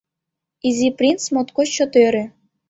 [0.67, 2.23] Изи принц моткоч чот ӧрӧ.